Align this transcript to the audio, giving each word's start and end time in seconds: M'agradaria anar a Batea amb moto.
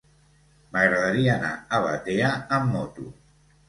M'agradaria 0.77 1.35
anar 1.37 1.53
a 1.79 1.85
Batea 1.87 2.35
amb 2.61 2.77
moto. 2.79 3.11